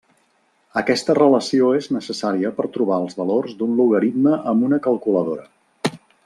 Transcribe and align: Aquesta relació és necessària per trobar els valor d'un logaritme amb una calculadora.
Aquesta 0.79 1.15
relació 1.17 1.67
és 1.79 1.89
necessària 1.97 2.51
per 2.61 2.67
trobar 2.77 2.97
els 3.03 3.19
valor 3.19 3.51
d'un 3.61 3.77
logaritme 3.81 4.35
amb 4.53 4.67
una 4.71 4.81
calculadora. 4.89 5.93